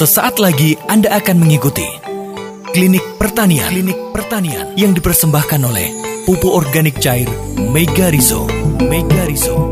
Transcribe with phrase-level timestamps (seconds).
[0.00, 1.84] Sesaat lagi Anda akan mengikuti
[2.72, 3.68] Klinik Pertanian.
[3.68, 4.72] Klinik Pertanian.
[4.72, 5.92] Yang dipersembahkan oleh
[6.24, 7.28] Pupuk Organik Cair
[7.68, 8.48] Mega Rizo.
[8.80, 9.68] Mega Rizo.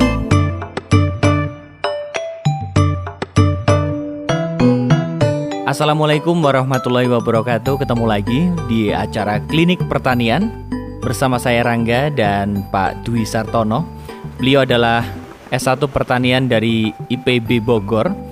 [5.65, 7.89] Assalamualaikum warahmatullahi wabarakatuh.
[7.89, 10.53] Ketemu lagi di acara Klinik Pertanian
[11.01, 13.89] Bersama saya Rangga dan Pak Dwi Sartono.
[14.37, 15.09] Beliau adalah
[15.49, 18.28] S1 Pertanian dari IPB Bogor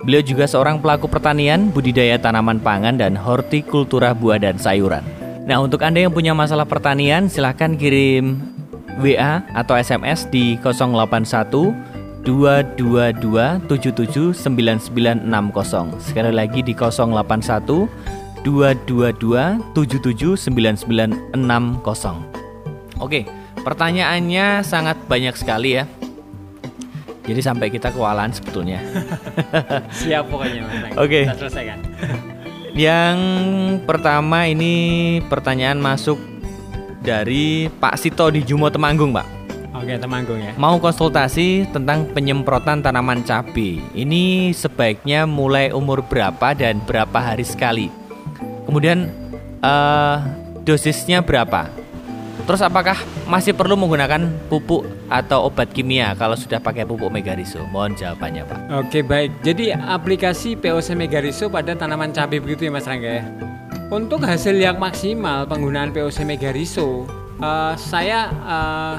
[0.00, 5.04] Beliau juga seorang pelaku pertanian, budidaya tanaman pangan, dan hortikultura buah dan sayuran.
[5.44, 8.40] Nah untuk Anda yang punya masalah pertanian silahkan kirim
[9.02, 11.90] WA atau SMS di 081
[12.22, 15.24] 222 77 9960
[16.04, 23.24] Sekali lagi di 081 222 77 9960 Oke,
[23.64, 25.88] pertanyaannya sangat banyak sekali ya
[27.24, 28.80] Jadi sampai kita kewalahan sebetulnya
[30.00, 30.96] Siap pokoknya Mas.
[30.96, 31.28] Oke.
[31.28, 31.78] Kita selesaikan.
[32.88, 33.18] Yang
[33.84, 36.16] pertama ini pertanyaan masuk
[37.04, 39.40] dari Pak Sito di Jumo Temanggung Pak
[39.80, 40.52] Oke, temanggung ya.
[40.60, 43.80] Mau konsultasi tentang penyemprotan tanaman cabai.
[43.96, 47.88] Ini sebaiknya mulai umur berapa dan berapa hari sekali.
[48.68, 49.08] Kemudian
[49.64, 50.16] eh,
[50.68, 51.72] dosisnya berapa?
[52.46, 52.96] Terus apakah
[53.28, 57.62] masih perlu menggunakan pupuk atau obat kimia kalau sudah pakai pupuk Megariso?
[57.68, 58.58] Mohon jawabannya, Pak.
[58.86, 59.30] Oke, baik.
[59.44, 63.24] Jadi aplikasi POC Megariso pada tanaman cabai begitu ya Mas Rangga ya.
[63.90, 67.10] Untuk hasil yang maksimal penggunaan POC Megariso,
[67.42, 68.96] eh, saya eh,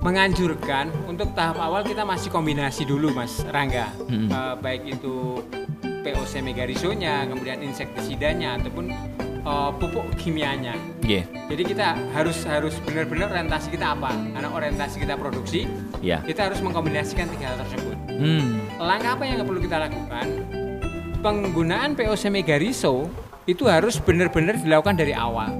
[0.00, 3.92] menganjurkan untuk tahap awal kita masih kombinasi dulu Mas Rangga.
[4.08, 4.32] Hmm.
[4.32, 5.44] Eh, baik itu
[5.84, 8.88] POC Megarisonya, kemudian insektisidanya ataupun
[9.42, 10.74] eh, pupuk kimianya.
[11.02, 11.24] Iya.
[11.48, 14.12] Jadi kita harus harus benar-benar orientasi kita apa?
[14.12, 15.64] Karena orientasi kita produksi,
[16.04, 16.20] Ya.
[16.22, 17.96] kita harus mengkombinasikan tiga hal tersebut.
[18.12, 18.60] Hmm.
[18.78, 20.26] Langkah apa yang perlu kita lakukan?
[21.18, 23.10] Penggunaan POC Megariso
[23.48, 25.50] itu harus benar-benar dilakukan dari awal.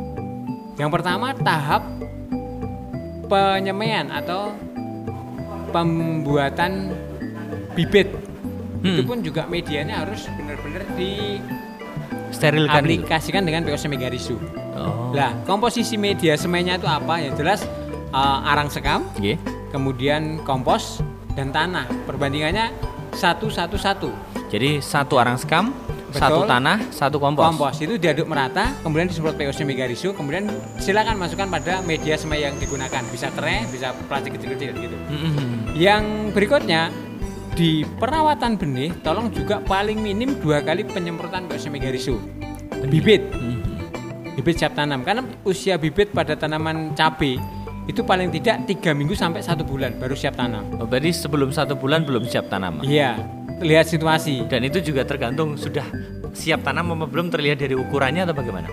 [0.79, 1.83] Yang pertama tahap
[3.27, 4.55] penyemaian atau
[5.75, 6.95] pembuatan
[7.75, 8.09] bibit.
[8.79, 9.09] Itu Hmm.
[9.11, 10.87] pun juga medianya harus benar-benar
[12.31, 12.91] Sterilkan dulu.
[13.03, 14.37] diaplikasikan dengan POC Megariso.
[14.77, 15.11] Oh.
[15.11, 17.19] Lah, komposisi media semainya itu apa?
[17.19, 17.65] Ya jelas
[18.11, 19.41] uh, arang sekam, Iya.
[19.71, 21.01] kemudian kompos
[21.35, 21.89] dan tanah.
[22.07, 22.71] Perbandingannya
[23.15, 24.11] satu satu satu.
[24.49, 25.75] Jadi satu arang sekam,
[26.09, 26.49] satu Betul.
[26.49, 27.45] tanah, satu kompos.
[27.45, 32.57] Kompos itu diaduk merata, kemudian disemprot POC Megariso, kemudian silakan masukkan pada media semai yang
[32.57, 33.03] digunakan.
[33.13, 34.97] Bisa tray, bisa plastik kecil-kecil gitu.
[35.11, 35.77] Mm-mm.
[35.77, 36.89] Yang berikutnya
[37.59, 42.15] di perawatan benih, tolong juga paling minim dua kali penyemprotan POC Megariso.
[42.87, 43.59] Bibit, Mhm.
[44.39, 47.35] bibit siap tanam karena usia bibit pada tanaman cabai
[47.91, 50.71] itu paling tidak tiga minggu sampai satu bulan baru siap tanam.
[50.79, 52.79] Oh, berarti sebelum satu bulan belum siap tanam.
[52.87, 53.19] Iya,
[53.59, 54.47] lihat situasi.
[54.47, 55.83] Dan itu juga tergantung sudah
[56.39, 58.71] siap tanam apa belum terlihat dari ukurannya atau bagaimana?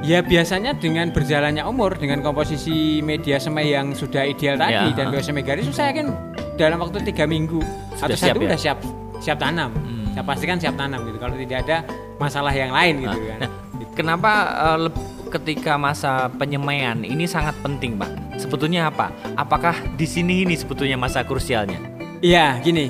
[0.00, 5.12] Ya biasanya dengan berjalannya umur dengan komposisi media semai yang sudah ideal tadi Ya, dan
[5.12, 5.28] garis
[5.72, 7.60] saya yakin dalam waktu tiga minggu
[7.94, 8.48] Sudah atau siap satu ya?
[8.48, 8.78] udah siap
[9.18, 9.70] siap tanam.
[9.72, 10.12] Hmm.
[10.12, 11.18] Saya pastikan siap tanam gitu.
[11.18, 11.76] Kalau tidak ada
[12.16, 13.38] masalah yang lain gitu kan.
[13.42, 13.50] Nah,
[13.98, 14.30] kenapa
[14.78, 18.38] leb- ketika masa penyemaian ini sangat penting, Pak?
[18.38, 19.10] Sebetulnya apa?
[19.34, 21.78] Apakah di sini ini sebetulnya masa krusialnya?
[22.20, 22.86] Iya, gini.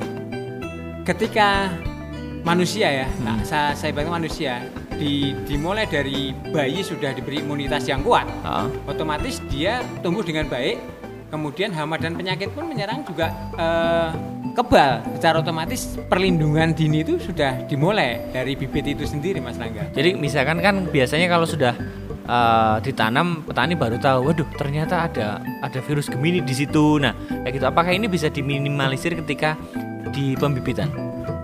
[1.04, 1.72] Ketika
[2.42, 3.24] manusia ya, Hmm.
[3.24, 4.60] nah, saya saya bilang manusia
[4.94, 10.76] di, dimulai dari bayi sudah diberi imunitas yang kuat, Ah, otomatis dia tumbuh dengan baik.
[11.34, 14.10] Kemudian hama dan penyakit pun menyerang juga eh,
[14.54, 15.02] kebal.
[15.18, 19.90] Secara otomatis perlindungan dini itu sudah dimulai dari bibit itu sendiri, Mas Rangga.
[19.90, 21.74] Jadi misalkan kan biasanya kalau sudah
[22.22, 27.02] eh, ditanam petani baru tahu, waduh ternyata ada ada virus Gemini di situ.
[27.02, 27.66] Nah, kayak gitu.
[27.66, 29.58] Apakah ini bisa diminimalisir ketika
[30.14, 30.86] di pembibitan?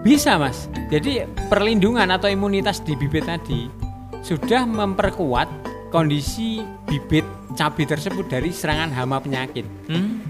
[0.06, 0.70] Bisa, Mas.
[0.86, 3.66] Jadi perlindungan atau imunitas di bibit tadi
[4.22, 5.48] sudah memperkuat
[5.90, 9.66] kondisi bibit cabai tersebut dari serangan hama penyakit.
[9.86, 10.22] Hmm?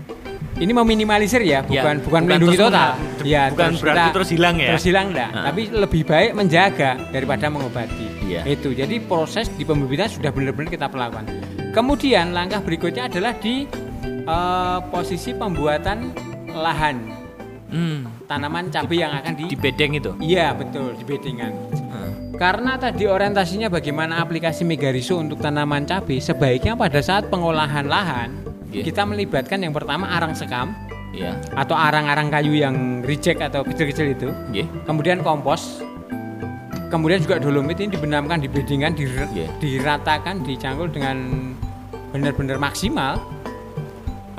[0.60, 2.90] Ini meminimalisir ya, Ya, bukan bukan bukan melindungi terus total.
[3.24, 4.68] Ya, bukan berarti terus hilang ya?
[4.74, 5.44] Terus hilang enggak, Ah.
[5.48, 8.06] tapi lebih baik menjaga daripada mengobati.
[8.28, 8.42] Iya.
[8.44, 8.76] Itu.
[8.76, 11.24] Jadi proses di pembibitan sudah benar-benar kita lakukan.
[11.72, 13.64] Kemudian langkah berikutnya adalah di
[14.04, 16.12] eh, posisi pembuatan
[16.52, 16.96] lahan
[17.70, 18.02] Hmm.
[18.26, 20.12] tanaman cabai yang akan di Di bedeng itu.
[20.18, 21.52] Iya, betul, di beddingan.
[22.40, 28.32] Karena tadi orientasinya bagaimana aplikasi Megariso untuk tanaman cabai, sebaiknya pada saat pengolahan lahan
[28.72, 28.80] Iya.
[28.80, 30.72] kita melibatkan yang pertama arang sekam
[31.12, 31.36] Iya.
[31.52, 34.66] atau arang-arang kayu yang reject atau kecil-kecil itu, Nggih.
[34.88, 35.84] kemudian kompos,
[36.88, 39.48] kemudian juga dolomit ini dibenamkan, di beddingan, dir- Iya.
[39.60, 41.20] diratakan, dicangkul dengan
[42.08, 43.20] benar-benar maksimal.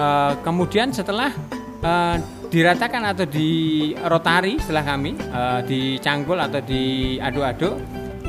[0.01, 1.29] Eh, kemudian setelah
[1.81, 2.15] eh,
[2.51, 3.49] diratakan atau di
[3.95, 7.75] rotari setelah kami eh, dicangkul atau diaduk-aduk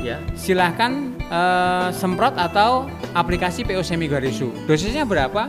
[0.03, 0.19] Ya.
[0.35, 4.51] silahkan eh, semprot atau aplikasi PO semigarisu.
[4.67, 5.47] Dosisnya berapa?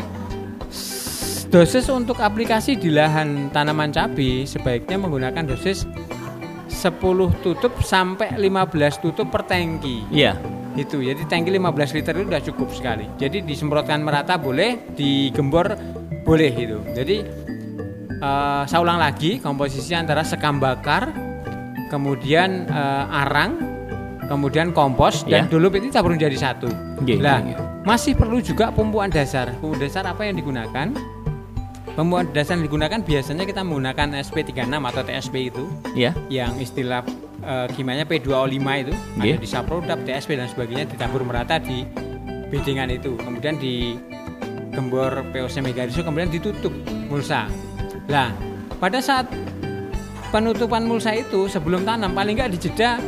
[1.50, 5.86] Dosis untuk aplikasi di lahan tanaman cabai sebaiknya menggunakan dosis
[6.66, 6.90] 10
[7.46, 10.02] tutup sampai 15 tutup per tangki.
[10.10, 10.34] Iya.
[10.74, 10.98] Itu.
[10.98, 13.06] Jadi tangki 15 liter itu sudah cukup sekali.
[13.18, 15.78] Jadi disemprotkan merata boleh, digembor
[16.26, 16.78] boleh itu.
[16.90, 17.22] Jadi
[18.24, 21.12] eh, saya ulang lagi komposisi antara sekam bakar,
[21.86, 23.60] kemudian eh, arang,
[24.26, 25.50] kemudian kompos dan Ya.
[25.50, 26.68] dulu itu tabur jadi satu.
[26.68, 27.56] Lah, nggih, nggih.
[27.84, 29.52] masih perlu juga pembuatan dasar.
[29.54, 30.88] Pembuatan dasar apa yang digunakan?
[31.94, 36.10] Pembuatan dasar yang digunakan biasanya kita menggunakan SP36 atau TSP itu Ya.
[36.26, 37.04] yang istilah
[37.38, 39.36] eh, kimianya P2O5 itu Nggih.
[39.36, 41.84] ada di Saprodap, TSP dan sebagainya ditabur merata di
[42.48, 43.14] beddingan itu.
[43.14, 43.94] Kemudian di
[44.72, 46.72] gembor POC megariso kemudian ditutup
[47.06, 47.46] mulsa.
[48.08, 48.30] Lah,
[48.76, 49.30] pada saat
[50.28, 52.98] penutupan mulsa itu sebelum tanam paling nggak dijeda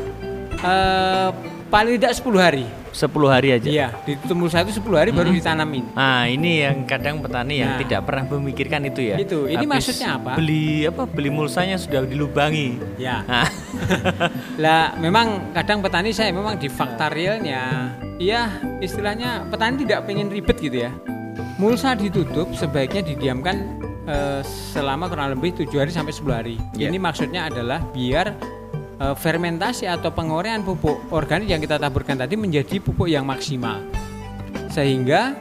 [0.56, 1.28] eh,
[1.68, 2.66] paling tidak 10 hari.
[2.96, 3.68] 10 hari aja.
[3.68, 5.92] Iya, ditutup mulsa itu 10 hari baru ditanamin.
[5.92, 7.80] Nah, ini yang kadang petani yang Nah.
[7.84, 9.16] tidak pernah memikirkan itu ya.
[9.20, 10.32] Itu, ini Habis maksudnya apa?
[10.40, 11.04] Beli apa?
[11.04, 12.80] Beli mulsanya sudah dilubangi.
[12.96, 13.20] Ya.
[13.28, 13.44] Nah,
[14.64, 18.48] Lah memang kadang petani saya memang di fakta realnya Iya
[18.80, 20.92] istilahnya petani tidak pengen ribet gitu ya
[21.60, 23.76] Mulsa ditutup sebaiknya didiamkan
[24.06, 26.56] eh, selama kurang lebih 7 hari sampai 10 hari.
[26.78, 26.88] Ya.
[26.88, 28.26] Ini maksudnya adalah biar
[29.02, 33.82] eh, fermentasi atau penguraian pupuk organik yang kita taburkan tadi menjadi pupuk yang maksimal.
[34.70, 35.34] Sehingga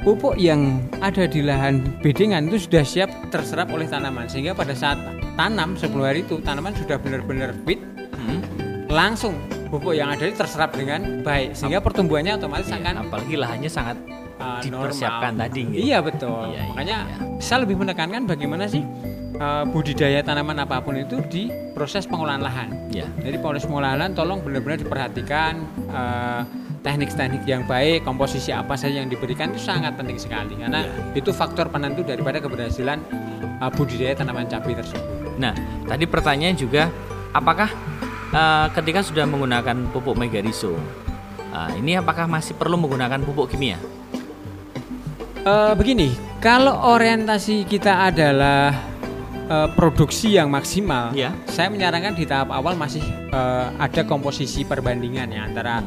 [0.00, 4.26] pupuk yang ada di lahan bedengan itu sudah siap terserap oleh tanaman.
[4.26, 4.96] Sehingga pada saat
[5.36, 7.80] tanam 10 hari itu tanaman sudah benar-benar fit
[8.16, 8.40] hmm,
[8.88, 9.36] langsung
[9.70, 11.54] pupuk yang ada itu terserap dengan baik.
[11.54, 13.96] Sehingga pertumbuhannya otomatis iya, akan apalagi lahannya sangat
[14.40, 15.44] uh, dipersiapkan normal.
[15.52, 15.62] tadi.
[15.68, 15.80] gitu.
[15.86, 16.42] Iya betul.
[16.50, 17.16] Iya, iya, Makanya iya.
[17.38, 18.82] saya lebih menekankan bagaimana sih
[19.38, 22.68] uh, budidaya tanaman apa pun itu di proses pengolahan lahan.
[22.90, 23.06] Ya.
[23.20, 25.60] Jadi proses pengolahan lahan tolong benar-benar diperhatikan
[25.92, 26.42] uh,
[26.80, 31.20] teknik-teknik yang baik, komposisi apa saja yang diberikan itu sangat penting sekali karena Iya.
[31.20, 33.04] itu faktor penentu daripada keberhasilan
[33.60, 35.36] uh, budidaya tanaman cabai tersebut.
[35.36, 35.52] Nah,
[35.84, 36.88] tadi pertanyaan juga
[37.32, 37.70] apakah
[38.30, 40.76] eh, ketika sudah menggunakan pupuk megariso,
[41.40, 43.80] eh, ini apakah masih perlu menggunakan pupuk kimia?
[45.40, 48.76] Eh, begini, kalau orientasi kita adalah
[49.48, 51.32] eh, produksi yang maksimal, Ya.
[51.48, 53.00] saya menyarankan di tahap awal masih
[53.30, 55.80] eh, ada komposisi perbandingan ya antara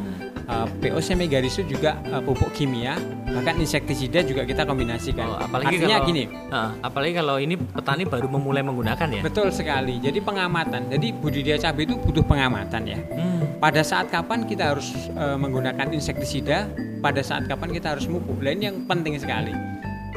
[0.44, 2.98] eh, POC megariso juga eh, pupuk kimia,
[3.30, 5.26] bahkan insektisida juga kita kombinasikan.
[5.28, 9.22] Oh, apalagi Artinya kalau gini, eh, apalagi kalau ini petani baru memulai menggunakan ya.
[9.22, 10.02] betul sekali.
[10.02, 12.98] Jadi pengamatan, jadi budidaya cabai itu butuh pengamatan ya.
[13.06, 16.68] Hmm, Pada saat kapan kita harus eh, menggunakan insektisida,
[17.04, 18.40] pada saat kapan kita harus pupuk.
[18.40, 19.52] Lain yang penting sekali.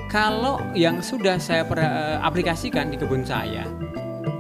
[0.07, 3.67] Kalau yang sudah saya eh, aplikasikan di kebun saya,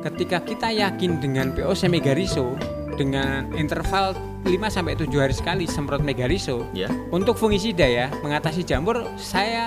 [0.06, 2.54] ketika kita yakin dengan POC megariso
[2.94, 4.14] dengan interval
[4.46, 6.86] 5 sampai 7 hari sekali semprot megariso ya.
[7.10, 9.66] untuk fungisida ya, mengatasi jamur saya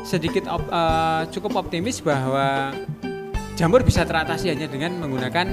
[0.00, 2.72] sedikit op- eh, cukup optimis bahwa
[3.60, 5.46] jamur bisa teratasi hanya dengan menggunakan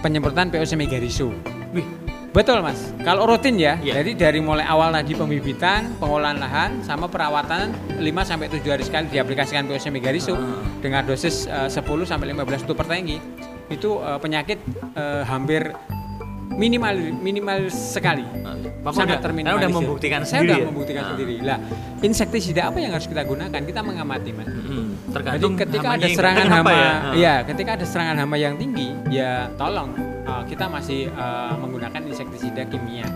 [0.00, 1.28] penyemprotan POC megariso.
[1.76, 1.86] Wih,
[2.30, 2.78] Betul mas.
[3.00, 3.98] Kalau rutin ya, Iya.
[4.00, 9.10] jadi dari mulai awal tadi pembibitan, pengolahan lahan, sama perawatan 5 sampai 7 hari sekali
[9.10, 10.62] diaplikasikan POC megariso Ah.
[10.78, 13.18] dengan dosis eh, 10 sampai 15 tutup per tangki.
[13.66, 14.58] Itu eh, penyakit
[14.94, 15.74] eh, hampir
[16.52, 18.22] minimal minimal sekali.
[18.80, 19.58] Bapak Sangat udah, terminimalisir.
[19.58, 20.66] Anda udah membuktikan Saya sendiri udah ya?
[20.66, 21.08] membuktikan Ah.
[21.10, 21.34] sendiri.
[21.42, 21.58] Lah,
[22.00, 23.60] insektisida apa yang harus kita gunakan?
[23.60, 24.46] Kita mengamati mas.
[24.46, 26.86] Mm, Jadi tergantung ketika namanya ada serangan hama, ya.
[26.86, 27.12] Ah.
[27.12, 29.92] ya ketika ada serangan hama yang tinggi, ya tolong
[30.30, 33.06] uh, kita masih uh, menggunakan insektisida kimia.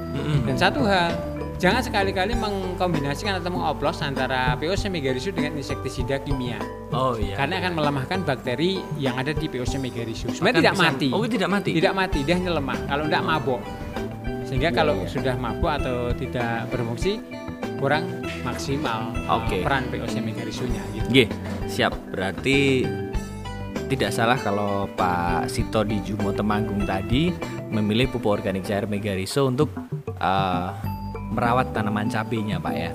[0.45, 1.15] Dan satu hal,
[1.57, 6.59] jangan sekali-kali mengkombinasikan atau mengoplos antara POC megarisu dengan insektisida kimia,
[6.91, 7.39] Oh iya.
[7.39, 10.35] karena akan melemahkan bakteri yang ada di POC megarisu.
[10.35, 11.71] Sebenarnya tidak bisa- mati, Oh, tidak mati.
[11.73, 12.79] tidak mati, dia hanya lemah.
[12.85, 13.61] Kalau tidak mabok,
[14.45, 15.09] sehingga Iya, kalau iya.
[15.09, 17.13] sudah mabuk atau tidak berfungsi
[17.81, 18.05] kurang
[18.45, 19.61] maksimal uh, Oke.
[19.65, 20.83] peran POC megarisunya.
[20.93, 21.09] Gitu.
[21.11, 21.29] Nggih,
[21.67, 21.93] siap.
[22.13, 22.85] Berarti
[23.95, 27.31] tidak salah kalau Pak Sito di Jumo Temanggung tadi
[27.71, 29.71] memilih pupuk organik cair Megariso untuk
[30.11, 30.69] eh,
[31.31, 32.91] merawat tanaman cabenya, Pak ya.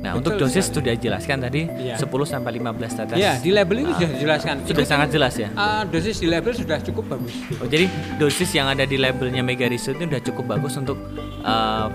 [0.00, 0.76] Nah, Betul untuk dosis sekali.
[0.80, 1.94] sudah dijelaskan tadi Iya.
[2.00, 3.16] 10 sampai 15 tetes.
[3.20, 4.54] Ya, di label itu sudah dijelaskan.
[4.56, 4.64] Ah.
[4.64, 5.48] Sudah Itu sangat pun, jelas ya.
[5.52, 7.34] uh, dosis di label sudah cukup bagus.
[7.60, 10.96] Oh, jadi dosis yang ada di labelnya Megariso itu sudah cukup bagus untuk
[11.44, 11.86] eh,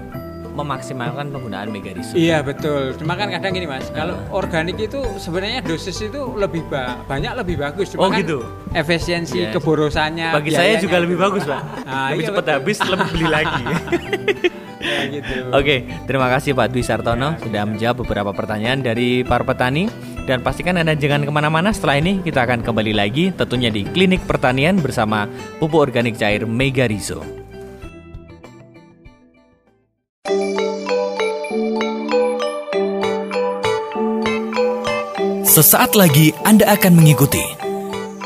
[0.56, 2.16] memaksimalkan penggunaan Megariso.
[2.16, 2.96] Iya betul.
[2.96, 7.60] Cuma kan kadang gini mas, kalau organik itu sebenarnya dosis itu lebih ba- banyak lebih
[7.60, 7.92] bagus.
[7.92, 8.40] Cuma Oh, kan gitu?
[8.72, 9.52] Efisiensi Yes.
[9.52, 10.32] keborosannya.
[10.32, 11.62] Bagi saya juga lebih bagus, Pak.
[11.84, 12.56] Ah, lebih iya, cepat betul.
[12.56, 13.64] habis, lebih beli lagi.
[14.86, 15.50] Ya, gitu.
[15.50, 19.90] Oke, terima kasih Pak Dwi Sartono sudah menjawab beberapa pertanyaan dari para petani.
[20.30, 24.26] Dan pastikan Anda jangan ke mana-mana setelah ini kita akan kembali lagi tentunya di Klinik
[24.26, 25.26] Pertanian bersama
[25.58, 26.86] pupuk organik cair Mega
[35.56, 37.40] Sesaat lagi Anda akan mengikuti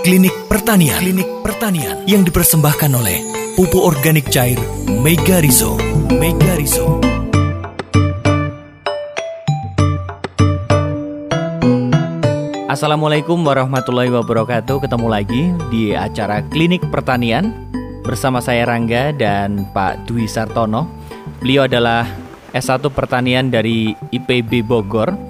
[0.01, 0.98] Klinik Pertanian.
[0.98, 2.01] Klinik Pertanian.
[2.09, 3.21] Yang dipersembahkan oleh
[3.53, 4.57] Pupuk Organik Cair
[4.89, 5.77] Mega Rizo
[6.09, 6.98] Mega Rizo
[12.65, 14.89] Assalamualaikum warahmatullahi wabarakatuh.
[14.89, 17.53] Ketemu lagi di acara Klinik Pertanian
[18.01, 20.89] Bersama saya Rangga dan Pak Dwi Sartono.
[21.45, 22.09] Beliau adalah
[22.57, 25.28] S1 Pertanian dari IPB Bogor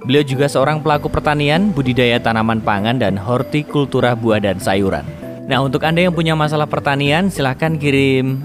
[0.00, 5.04] Beliau juga seorang pelaku pertanian, budidaya tanaman pangan, dan hortikultura buah dan sayuran.
[5.44, 8.40] Nah, untuk Anda yang punya masalah pertanian, silahkan kirim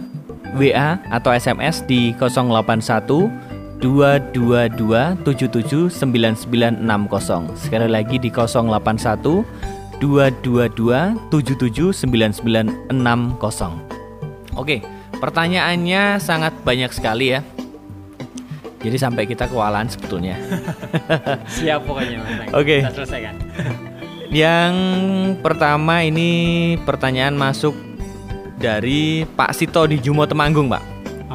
[0.59, 3.31] WA atau SMS di 081
[3.79, 7.55] 222 77 9960.
[7.55, 9.45] Sekali lagi di 081
[10.00, 14.55] 222 77 9960.
[14.55, 14.79] Oke,
[15.19, 17.43] pertanyaannya sangat banyak sekali ya.
[18.85, 20.37] Jadi sampai kita kewalahan sebetulnya.
[21.57, 22.53] Siap pokoknya Mas.
[22.53, 22.61] Oke.
[22.61, 22.79] Okay.
[22.85, 23.35] Kita selesaikan.
[24.45, 24.75] Yang
[25.41, 26.29] pertama ini
[26.85, 27.73] pertanyaan masuk
[28.61, 30.83] dari Pak Sito di Jumo Temanggung, Pak.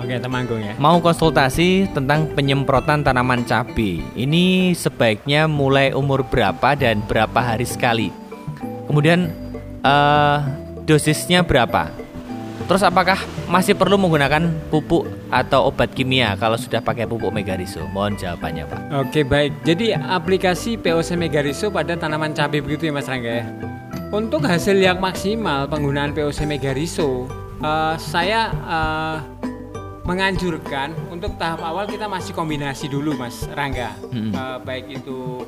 [0.00, 0.72] Oke, Temanggung ya.
[0.78, 4.00] Mau konsultasi tentang penyemprotan tanaman cabai.
[4.16, 8.08] Ini sebaiknya mulai umur berapa dan berapa hari sekali?
[8.88, 9.28] Kemudian
[9.84, 10.40] uh,
[10.88, 11.92] dosisnya berapa?
[12.70, 13.18] Terus apakah
[13.50, 17.82] masih perlu menggunakan pupuk atau obat kimia kalau sudah pakai pupuk Megariso?
[17.90, 18.80] Mohon jawabannya, Pak.
[18.94, 19.66] Oke, baik.
[19.66, 23.44] Jadi aplikasi POC Megariso pada tanaman cabai begitu ya, Mas Rangga ya.
[24.14, 27.26] Untuk hasil yang maksimal penggunaan POC Megariso,
[27.58, 29.18] uh, saya uh,
[30.06, 33.98] menganjurkan untuk tahap awal kita masih kombinasi dulu, Mas Rangga.
[34.14, 34.30] Hmm.
[34.30, 35.42] Uh, baik itu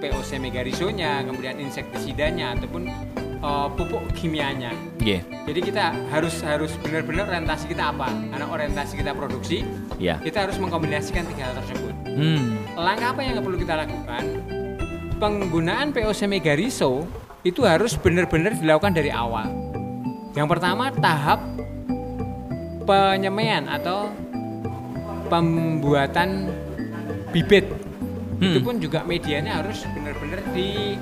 [0.00, 2.88] POC Megarisonya, kemudian insektisidanya ataupun
[3.44, 4.72] uh, pupuk kimianya.
[5.04, 5.20] Yeah.
[5.44, 8.08] Jadi kita harus harus benar-benar orientasi kita apa?
[8.08, 9.62] Karena orientasi kita produksi,
[10.00, 10.16] yeah.
[10.24, 11.94] kita harus mengkombinasikan tiga hal tersebut.
[12.08, 12.56] Hmm.
[12.80, 14.24] Langkah apa yang perlu kita lakukan?
[15.20, 17.04] Penggunaan POC Megariso
[17.44, 19.46] itu harus benar-benar dilakukan dari awal.
[20.34, 21.44] Yang pertama tahap
[22.88, 24.10] penyemaian atau
[25.28, 26.50] pembuatan
[27.30, 27.68] bibit.
[28.42, 28.50] Hmm.
[28.50, 30.98] Itu pun juga medianya harus benar-benar di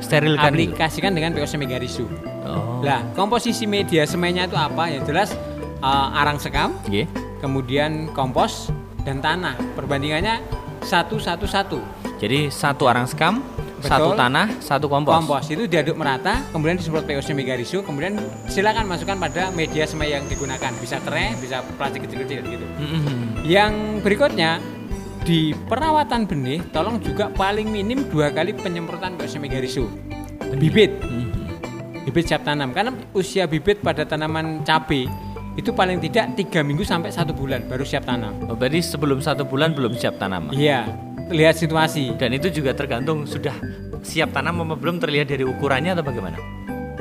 [0.00, 2.06] sterilkan aplikasikan dengan POC Megarisu.
[2.46, 2.82] Oh.
[2.84, 4.90] Nah, komposisi media semainya itu apa?
[4.90, 5.34] Ya jelas
[5.82, 7.08] uh, arang sekam, yeah.
[7.42, 8.70] kemudian kompos
[9.02, 9.56] dan tanah.
[9.74, 10.42] Perbandingannya
[10.84, 11.78] satu satu satu.
[12.16, 13.44] Jadi satu arang sekam,
[13.76, 13.88] Betul.
[13.92, 15.12] satu tanah, satu kompos.
[15.12, 18.16] Kompos itu diaduk merata, kemudian disemprot POC Megarisu, kemudian
[18.48, 20.72] silakan masukkan pada media semai yang digunakan.
[20.80, 22.66] Bisa kere, bisa plastik kecil-kecil gitu.
[22.80, 23.18] Mm -hmm.
[23.44, 24.75] Yang berikutnya
[25.26, 29.90] di perawatan benih tolong juga paling minim dua kali penyemprotan megarisu
[30.54, 32.06] bibit hmm.
[32.06, 35.10] bibit siap tanam karena usia bibit pada tanaman cabai
[35.56, 38.36] itu paling tidak tiga minggu sampai satu bulan baru siap tanam.
[38.44, 40.52] Oh, berarti sebelum satu bulan belum siap tanam?
[40.52, 40.84] Iya,
[41.32, 42.12] lihat situasi.
[42.20, 43.56] Dan itu juga tergantung sudah
[44.04, 46.36] siap tanam atau belum terlihat dari ukurannya atau bagaimana?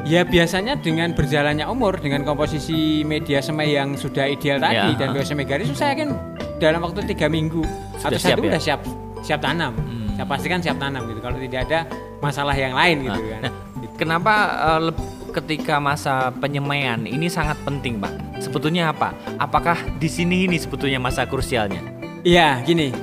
[0.08, 5.17] Ya biasanya dengan berjalannya umur dengan komposisi media semai yang sudah ideal tadi ya, dan
[5.17, 7.63] biasa megaris saya yakin dalam waktu tiga minggu
[8.00, 8.50] sudah atau siap, satu ya?
[8.55, 8.81] udah siap
[9.25, 9.74] siap tanam.
[9.75, 10.15] Hmm.
[10.15, 11.19] Saya pastikan siap tanam gitu.
[11.19, 11.79] Kalau tidak ada
[12.24, 13.41] masalah yang lain gitu nah, kan.
[13.43, 13.53] Nah,
[14.00, 14.33] kenapa
[14.79, 14.91] uh,
[15.35, 18.39] ketika masa penyemaian ini sangat penting, Pak?
[18.39, 19.12] Sebetulnya apa?
[19.35, 21.83] Apakah di sini ini sebetulnya masa krusialnya?
[22.24, 22.95] Iya, gini.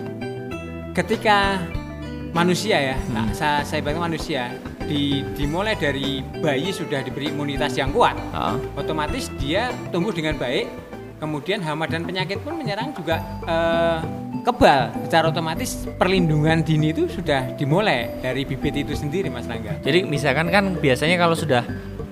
[0.96, 1.60] Ketika
[2.32, 3.12] manusia ya, hmm.
[3.12, 4.48] nah, saya saya bilang manusia
[4.88, 8.56] di, dimulai dari bayi sudah diberi imunitas yang kuat, uh.
[8.76, 10.91] otomatis dia tumbuh dengan baik
[11.22, 14.02] kemudian hama dan penyakit pun menyerang juga uh,
[14.42, 19.78] kebal secara otomatis perlindungan dini itu sudah dimulai dari bibit itu sendiri Mas Rangga.
[19.86, 21.62] Jadi misalkan kan biasanya kalau sudah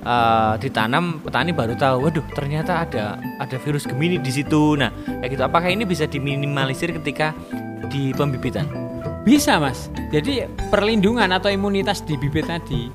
[0.07, 4.79] uh, ditanam petani baru tahu, waduh ternyata ada ada virus Gemini di situ.
[4.79, 5.43] Nah, kayak gitu.
[5.43, 7.35] Apakah ini bisa diminimalisir ketika
[7.90, 8.71] di pembibitan?
[9.26, 9.90] Bisa Mas.
[10.14, 12.88] Jadi perlindungan atau imunitas di bibit tadi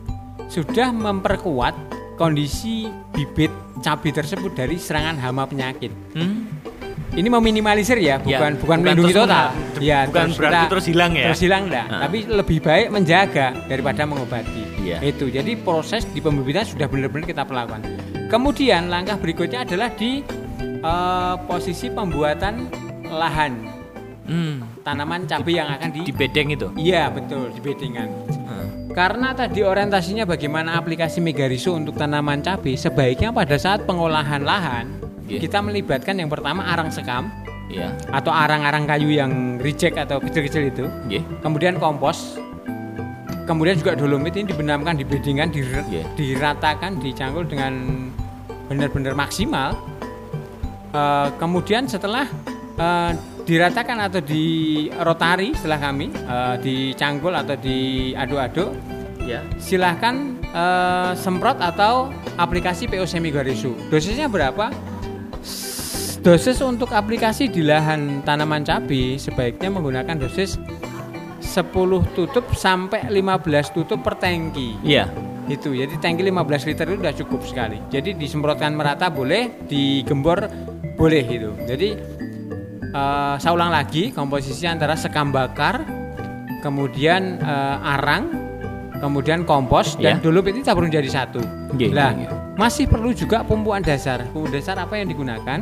[0.48, 3.52] sudah memperkuat kondisi bibit
[3.84, 5.92] cabai tersebut dari serangan hama penyakit.
[6.16, 6.48] Hmm?
[7.16, 9.48] Ini meminimalisir ya, bukan ya, bukan, bukan melindungi total.
[9.80, 11.26] Ya, bukan terus berarti kita, terus hilang ya.
[11.32, 12.02] Terus hilang enggak, uh.
[12.04, 14.64] tapi lebih baik menjaga daripada mengobati.
[14.84, 15.00] Ya.
[15.00, 15.32] Itu.
[15.32, 17.88] Jadi proses di pembibitan sudah benar-benar kita perlakukan.
[18.28, 20.28] Kemudian langkah berikutnya adalah di
[20.84, 22.68] uh, posisi pembuatan
[23.08, 23.64] lahan.
[24.28, 24.66] Hmm.
[24.84, 26.68] Tanaman cabai yang akan di di bedeng itu.
[26.76, 28.12] Iya, betul, di bedengan.
[28.96, 34.88] Karena tadi orientasinya bagaimana aplikasi Megariso untuk tanaman cabai, sebaiknya pada saat pengolahan lahan
[35.28, 35.36] yeah.
[35.36, 37.28] kita melibatkan yang pertama arang sekam,
[37.68, 37.92] yeah.
[38.16, 41.20] atau arang-arang kayu yang reject atau kecil-kecil itu, yeah.
[41.44, 42.40] kemudian kompos,
[43.44, 46.08] kemudian juga dolomit ini dibenamkan, dibedingkan, dir- Iya.
[46.16, 47.76] diratakan, dicangkul dengan
[48.72, 49.76] benar-benar maksimal.
[50.96, 52.32] Eh, kemudian setelah
[52.80, 53.12] eh,
[53.46, 54.46] diratakan atau di
[54.92, 58.70] rotari setelah kami eh, dicangkul atau diaduk-aduk,
[59.26, 59.42] Ya.
[59.58, 63.74] silahkan eh, semprot atau aplikasi PO semi garisu.
[63.90, 64.70] Dosisnya berapa?
[66.26, 70.58] Dosis untuk aplikasi di lahan tanaman cabai sebaiknya menggunakan dosis
[71.38, 74.74] 10 tutup sampai 15 tutup per tangki.
[74.82, 75.06] Iya.
[75.46, 75.78] Itu.
[75.78, 77.78] Jadi tangki 15 liter itu sudah cukup sekali.
[77.94, 80.50] Jadi disemprotkan merata boleh, digembor
[80.98, 81.54] boleh itu.
[81.70, 81.94] Jadi
[82.96, 85.84] eh, saya ulang lagi komposisi antara sekam bakar,
[86.64, 88.32] kemudian eh, arang,
[88.98, 90.24] kemudian kompos dan Ya.
[90.24, 91.44] dulu itu campur jadi satu.
[91.92, 92.30] Lah, iya, iya.
[92.56, 94.24] masih perlu juga pembuatan dasar.
[94.32, 95.60] Pembuatan dasar apa yang digunakan?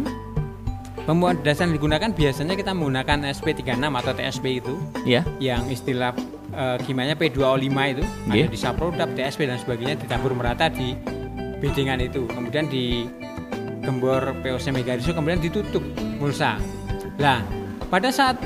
[1.04, 4.74] Pembuatan dasar yang digunakan biasanya kita menggunakan SP36 atau TSP itu
[5.04, 5.26] Ya.
[5.42, 6.16] yang istilah
[6.54, 8.46] eh, kimianya P2O5 itu Iya.
[8.46, 10.94] ada di Saprodap, TSP dan sebagainya ditabur merata di
[11.60, 12.30] bedingan itu.
[12.30, 13.10] Kemudian di
[13.82, 15.84] gembor POC Megariso kemudian ditutup
[16.16, 16.56] mulsa.
[17.18, 17.46] Lah,
[17.88, 18.42] pada saat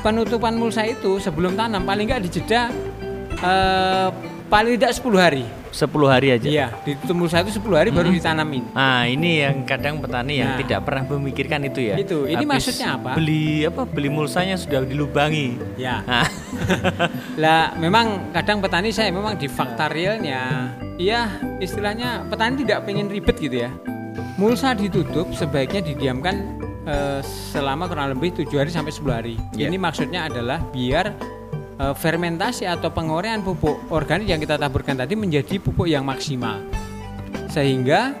[0.00, 2.68] penutupan mulsa itu sebelum tanam paling nggak dijeda
[3.34, 4.08] eh,
[4.46, 5.44] paling tidak 10 hari.
[5.74, 6.46] 10 hari aja.
[6.46, 8.70] Iya, ditutup mulsa itu 10 hari baru ditanamin.
[8.78, 10.58] Ah, ini yang kadang petani yang Nah.
[10.62, 11.98] tidak pernah memikirkan itu ya.
[11.98, 13.18] Itu, ini Habis maksudnya apa?
[13.18, 13.82] Beli apa?
[13.82, 15.58] Beli mulsanya sudah dilubangi.
[15.74, 16.06] Ya.
[16.06, 16.30] Ah,
[17.42, 21.26] Lah memang kadang petani saya memang di fakta realnya Iya
[21.58, 23.74] istilahnya petani tidak pengen ribet gitu ya
[24.38, 26.53] Mulsa ditutup sebaiknya didiamkan
[26.86, 29.68] eh, selama kurang lebih 7 hari sampai 10 hari Ya.
[29.68, 31.12] Ini maksudnya adalah biar
[31.80, 36.60] eh, fermentasi atau penguraian pupuk organik yang kita taburkan tadi menjadi pupuk yang maksimal
[37.50, 38.14] Sehingga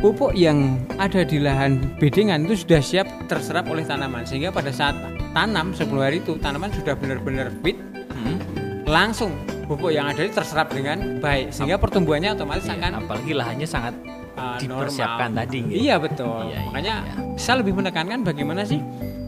[0.00, 4.96] pupuk yang ada di lahan bedengan itu sudah siap terserap oleh tanaman Sehingga pada saat
[5.36, 8.38] tanam 10 hari itu tanaman sudah benar-benar fit hmm.
[8.88, 9.36] langsung
[9.66, 13.94] pupuk yang ada itu terserap dengan baik sehingga pertumbuhannya otomatis Iya, akan apalagi lahannya sangat
[14.36, 15.40] uh, dipersiapkan normal.
[15.48, 15.58] tadi.
[15.66, 15.76] gitu.
[15.88, 16.40] Iya betul.
[16.46, 17.14] Iya, iya, Makanya iya.
[17.40, 18.80] saya lebih menekankan bagaimana sih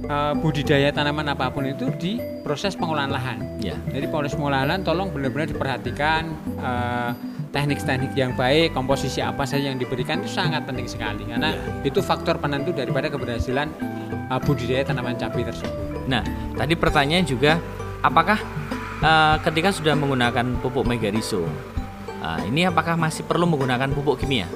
[0.06, 3.38] uh, budidaya tanaman apa pun itu di proses pengolahan lahan.
[3.58, 3.74] Ya.
[3.90, 6.22] Jadi proses pengolahan lahan tolong benar-benar diperhatikan
[6.60, 7.10] uh,
[7.48, 11.88] teknik-teknik yang baik, komposisi apa saja yang diberikan itu sangat penting sekali karena Iya.
[11.88, 13.72] itu faktor penentu daripada keberhasilan
[14.28, 15.72] uh, budidaya tanaman cabai tersebut.
[16.08, 16.24] Nah,
[16.56, 17.60] tadi pertanyaan juga
[18.00, 18.40] apakah
[19.04, 21.44] eh, ketika sudah menggunakan pupuk Megariso,
[22.24, 24.48] ah, ini apakah masih perlu menggunakan pupuk kimia?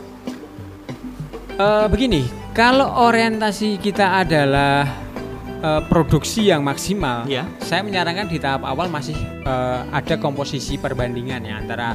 [1.52, 2.24] Eh, begini,
[2.56, 4.88] kalau orientasi kita adalah
[5.62, 7.44] eh, produksi yang maksimal, Ya.
[7.60, 11.92] saya menyarankan di tahap awal masih eh, ada komposisi perbandingan ya antara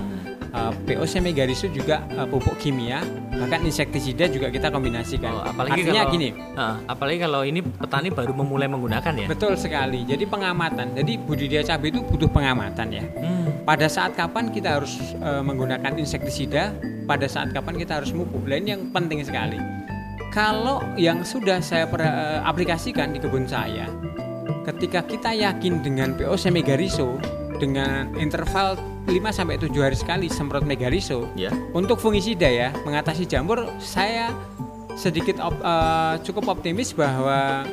[0.58, 5.32] eh, POC Megariso juga eh, pupuk kimia, bahkan insektisida juga kita kombinasikan.
[5.32, 9.28] Oh, apalagi Artinya kalau gini, Ah, apalagi kalau ini petani baru memulai menggunakan ya.
[9.28, 10.02] betul sekali.
[10.04, 10.92] Jadi pengamatan.
[10.94, 13.04] Jadi budidaya cabai itu butuh pengamatan ya.
[13.14, 18.44] Hmm, Pada saat kapan kita harus eh, menggunakan insektisida, pada saat kapan kita harus pupuk.
[18.44, 19.60] Lain yang penting sekali.
[20.28, 23.86] Kalau yang sudah saya per- eh, aplikasikan di kebun saya,
[24.64, 27.16] ketika kita yakin dengan POC Megariso
[27.58, 31.48] dengan interval 5 sampai 7 hari sekali semprot Megariso, ya.
[31.72, 34.36] untuk fungisida ya, mengatasi jamur saya
[34.94, 37.64] sedikit op- eh, cukup optimis bahwa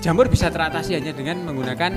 [0.00, 1.92] jamur bisa teratasi hanya dengan menggunakan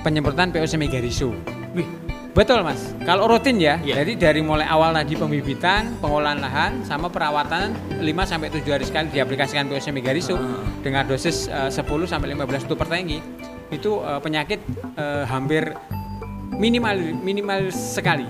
[0.00, 1.36] penyemprotan POC Megariso.
[1.76, 1.84] Wih,
[2.30, 2.94] Betul mas.
[3.02, 4.06] Kalau rutin ya, Iya.
[4.06, 9.10] jadi dari mulai awal tadi pembibitan, pengolahan lahan, sama perawatan 5 sampai 7 hari sekali
[9.10, 10.62] diaplikasikan POC Megariso Ah.
[10.78, 13.18] dengan dosis eh, 10 sampai 15 tutup per tangki,
[13.68, 14.62] itu eh, penyakit
[14.94, 15.74] eh, hampir
[16.50, 18.26] minimal minimal sekali.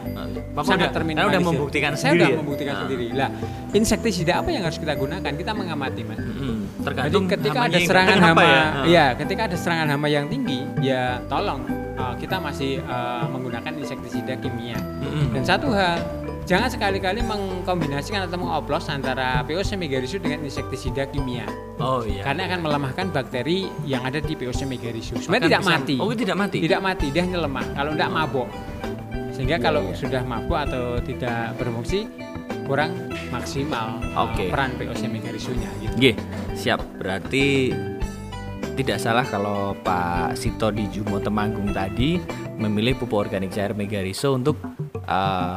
[0.51, 1.31] Bapak Sangat udah, terminimalisir.
[1.31, 2.39] Anda udah membuktikan Saya sendiri udah ya?
[2.43, 2.81] membuktikan Ah.
[2.83, 3.07] sendiri.
[3.15, 3.29] Lah,
[3.71, 5.33] insektisida apa yang harus kita gunakan?
[5.33, 6.19] Kita mengamati mas.
[6.19, 6.49] Jadi
[6.83, 8.59] tergantung ketika hamanya ada serangan hama, ya.
[8.59, 8.85] Ah.
[8.85, 11.63] ya ketika ada serangan hama yang tinggi, ya tolong
[12.01, 14.81] uh, kita masih uh, menggunakan insektisida kimia.
[15.05, 15.37] Mm-mm.
[15.37, 16.01] Dan satu hal,
[16.43, 21.45] jangan sekali-kali mengkombinasikan atau mengoplos antara POC megarisu dengan insektisida kimia,
[21.77, 22.25] Oh iya.
[22.25, 25.15] karena akan melemahkan bakteri yang ada di POC megarisu.
[25.15, 25.95] Akan Sebenarnya tidak bisa- mati.
[26.01, 26.59] Oh, tidak mati.
[26.59, 27.67] Tidak mati, dia hanya lemah.
[27.77, 28.49] Kalau tidak mabok.
[29.31, 29.97] Sehingga Iya, kalau iya.
[29.97, 32.09] sudah mabuk atau tidak berfungsi
[32.69, 32.93] kurang
[33.31, 34.47] maksimal uh, Oke.
[34.49, 35.95] peran POC megarisunya gitu.
[35.97, 36.13] Oke,
[36.55, 36.81] siap.
[37.01, 37.73] Berarti
[38.81, 42.17] tidak salah kalau Pak Sito di Jumo Temanggung tadi
[42.57, 44.57] memilih pupuk organik cair Megariso untuk
[45.03, 45.55] eh,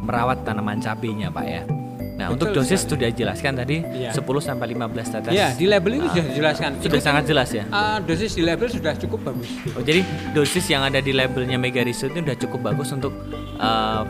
[0.00, 1.62] merawat tanaman cabenya, Pak ya.
[2.14, 2.90] Nah, Betul untuk dosis sekali.
[2.94, 4.10] sudah dijelaskan tadi Iya.
[4.14, 5.32] 10 sampai 15 tetes.
[5.34, 6.70] Ya, di label itu Ah, sudah dijelaskan.
[6.78, 7.64] Sudah Itu sangat jelas ya.
[7.66, 9.50] uh, dosis di label sudah cukup bagus.
[9.74, 13.10] Oh, jadi dosis yang ada di labelnya Megariso itu udah cukup bagus untuk
[13.56, 14.02] eh,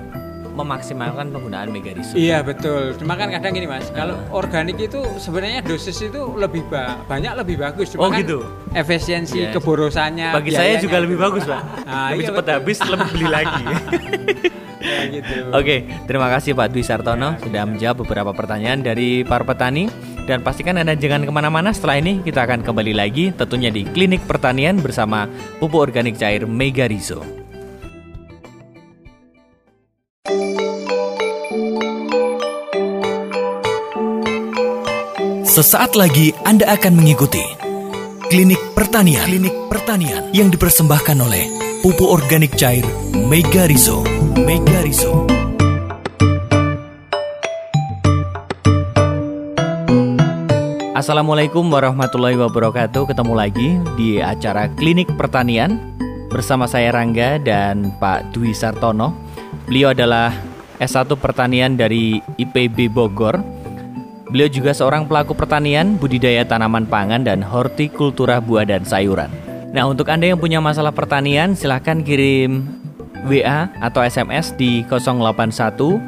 [0.54, 2.14] memaksimalkan penggunaan Megariso.
[2.14, 2.94] Iya betul.
[2.96, 7.58] Cuma kan kadang gini mas, kalau organik itu sebenarnya dosis itu lebih ba- banyak lebih
[7.58, 7.92] bagus.
[7.92, 8.46] Cuma Oh, kan gitu?
[8.70, 9.52] Efisiensi Yes.
[9.52, 10.30] keborosannya.
[10.30, 11.60] Bagi saya juga lebih bagus, Pak.
[11.84, 12.54] Ah, lebih iya, cepat betul.
[12.56, 13.64] habis, lebih beli lagi.
[14.84, 15.48] Ya, gitu.
[15.48, 19.88] Oke, terima kasih Pak Dwi Sartono sudah menjawab beberapa pertanyaan dari para petani
[20.28, 24.28] dan pastikan Anda jangan ke mana-mana setelah ini kita akan kembali lagi tentunya di Klinik
[24.28, 25.24] Pertanian bersama
[25.56, 27.43] pupuk organik cair Megarizo.
[35.54, 37.38] Sesaat lagi Anda akan mengikuti
[38.26, 41.46] Klinik Pertanian Klinik Pertanian yang dipersembahkan oleh
[41.78, 42.82] Pupuk Organik Cair
[43.30, 44.02] Mega Rizo
[44.34, 45.30] Mega Rizo
[50.98, 53.14] Assalamualaikum warahmatullahi wabarakatuh.
[53.14, 55.78] Ketemu lagi di acara Klinik Pertanian
[56.34, 59.14] bersama saya Rangga dan Pak Dwi Sartono.
[59.70, 60.34] Beliau adalah
[60.82, 63.63] S1 Pertanian dari IPB Bogor.
[64.32, 69.28] Beliau juga seorang pelaku pertanian, budidaya tanaman pangan dan hortikultura buah dan sayuran.
[69.74, 72.64] Nah, untuk Anda yang punya masalah pertanian, silahkan kirim
[73.28, 75.98] WA atau SMS di 081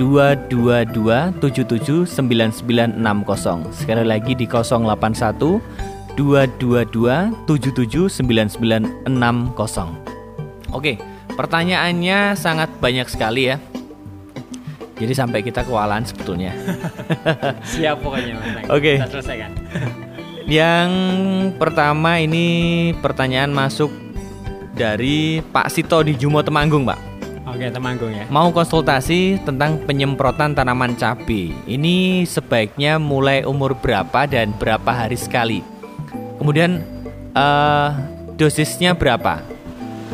[0.00, 2.96] 222 77 9960.
[3.76, 5.60] Sekali lagi di 081
[6.16, 10.74] 222 77 9960.
[10.74, 10.98] Oke,
[11.36, 13.60] pertanyaannya sangat banyak sekali ya.
[15.00, 16.52] Jadi sampai kita kewalahan sebetulnya.
[17.72, 18.36] Siap pokoknya.
[18.68, 19.00] Oke.
[19.00, 19.50] Kita selesaikan.
[20.44, 20.90] Yang
[21.56, 22.46] pertama ini
[23.00, 23.88] pertanyaan masuk
[24.76, 27.10] dari Pak Sito di Jumo Temanggung, Pak.
[27.50, 28.30] Oke temanggung ya.
[28.30, 31.50] Mau konsultasi tentang penyemprotan tanaman cabai.
[31.66, 35.58] Ini sebaiknya mulai umur berapa dan berapa hari sekali.
[36.38, 36.78] Kemudian
[37.34, 37.88] eh,
[38.38, 39.42] dosisnya berapa?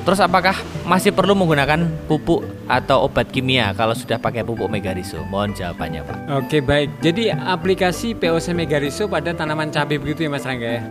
[0.02, 5.22] Terus apakah masih perlu menggunakan pupuk atau obat kimia kalau sudah pakai pupuk Megarizo?
[5.30, 6.16] Mohon jawabannya, Pak.
[6.44, 7.00] Oke baik.
[7.00, 10.82] Jadi aplikasi POC Megariso pada tanaman cabai begitu ya Mas Rangga ya.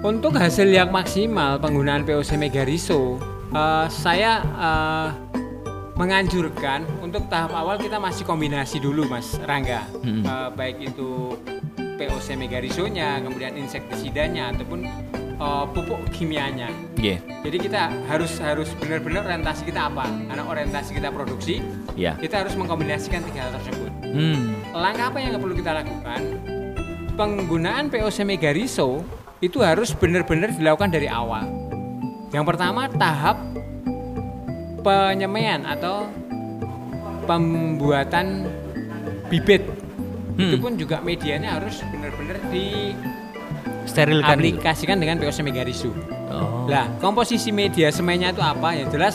[0.00, 3.20] Untuk hasil yang maksimal penggunaan POC Megariso,
[3.52, 5.08] eh, saya eh,
[6.00, 9.84] menganjurkan untuk tahap awal kita masih kombinasi dulu Mas Rangga.
[10.00, 10.24] Mm-mm.
[10.24, 11.36] Eh, baik itu
[12.00, 14.88] POC Megarisonya, kemudian insektisidanya ataupun
[15.40, 16.68] eh, pupuk kimianya.
[17.00, 17.18] Iya.
[17.40, 20.04] Jadi kita harus harus benar-benar orientasi kita apa?
[20.28, 21.64] Karena orientasi kita produksi,
[21.96, 22.14] Ya.
[22.20, 23.90] kita harus mengkombinasikan tiga hal tersebut.
[24.04, 24.52] Hmm.
[24.76, 26.20] Langkah apa yang perlu kita lakukan?
[27.16, 29.04] Penggunaan POC Megariso
[29.40, 31.48] itu harus benar-benar dilakukan dari awal.
[32.30, 33.40] Yang pertama tahap
[34.80, 36.08] penyemaian atau
[37.28, 38.48] pembuatan
[39.28, 39.64] bibit.
[40.40, 40.62] Itu Hmm.
[40.62, 42.40] pun juga medianya harus benar-benar
[43.90, 44.46] Sterilkan dulu.
[44.54, 45.90] diaplikasikan dengan POC Megariso.
[46.30, 46.70] Oh.
[46.70, 48.72] Lah, komposisi media semainya itu apa?
[48.72, 49.14] Yang jelas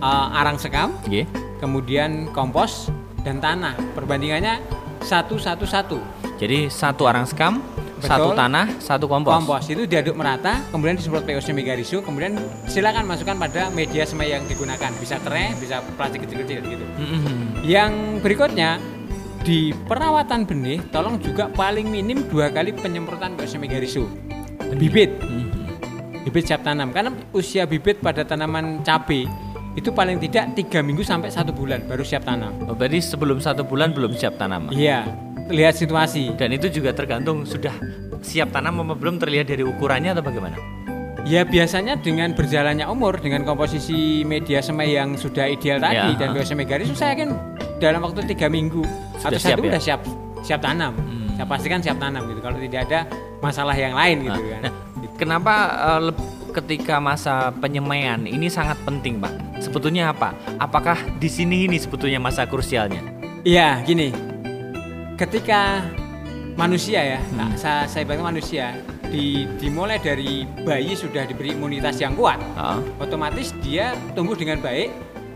[0.00, 1.28] eh, arang sekam, Iya.
[1.58, 2.88] kemudian kompos
[3.20, 3.76] dan tanah.
[3.92, 4.60] Perbandingannya
[5.00, 5.98] satu satu satu.
[6.34, 7.60] Jadi satu arang skam,
[8.00, 8.08] Betul.
[8.10, 9.32] satu tanah, satu kompos.
[9.32, 14.44] Kompos itu diaduk merata, kemudian disemprot POC Megariso, kemudian silakan masukkan pada media semai yang
[14.44, 14.90] digunakan.
[14.98, 16.84] Bisa tray, bisa plastik kecil-kecil gitu.
[16.98, 17.62] Mm-mm.
[17.62, 18.76] Yang berikutnya
[19.44, 24.08] di perawatan benih, tolong juga paling minim dua kali penyemprotan Megariso.
[24.74, 26.24] Bibit, Mhm.
[26.24, 26.90] bibit siap tanam.
[26.90, 29.28] Karena usia bibit pada tanaman cabai
[29.76, 32.56] itu paling tidak tiga minggu sampai satu bulan baru siap tanam.
[32.66, 34.72] Oh, berarti sebelum satu bulan belum siap tanam.
[34.72, 35.04] Iya,
[35.52, 36.32] lihat situasi.
[36.34, 37.76] Dan itu juga tergantung sudah
[38.24, 40.56] siap tanam apa belum terlihat dari ukurannya atau bagaimana?
[41.24, 46.20] Ya biasanya dengan berjalannya umur dengan komposisi media semai yang sudah ideal tadi Ya.
[46.20, 47.32] dan biasa megaris saya yakin
[47.84, 48.80] dalam waktu tiga minggu
[49.20, 49.70] Sudah atau siap satu ya?
[49.70, 50.00] udah siap
[50.40, 50.92] siap tanam.
[50.96, 51.36] Hmm.
[51.36, 53.00] Saya pastikan siap tanam gitu kalau tidak ada
[53.38, 54.60] masalah yang lain gitu kan.
[54.64, 54.72] Nah,
[55.14, 55.54] kenapa
[55.92, 59.60] eh, leb- ketika masa penyemaian ini sangat penting, Pak?
[59.60, 60.32] Sebetulnya apa?
[60.56, 63.02] Apakah di sini ini sebetulnya masa krusialnya?
[63.42, 64.08] Iya gini,
[65.14, 65.84] ketika
[66.54, 67.36] manusia ya, Hmm.
[67.36, 68.72] nah, saya saya bilang manusia
[69.04, 72.38] di, dimulai dari bayi sudah diberi imunitas yang kuat.
[72.54, 74.90] Ah, otomatis dia tumbuh dengan baik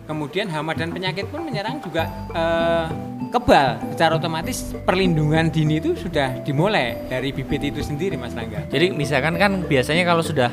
[0.08, 2.86] kemudian hama dan penyakit pun menyerang juga eh,
[3.28, 8.96] kebal secara otomatis perlindungan dini itu sudah dimulai dari bibit itu sendiri mas Langga Jadi
[8.96, 10.48] misalkan kan biasanya kalau sudah